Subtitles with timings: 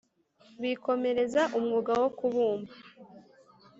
[0.61, 2.71] bikomereza umwuga wo kubumba